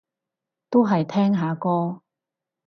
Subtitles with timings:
[0.71, 2.01] 都係聽下歌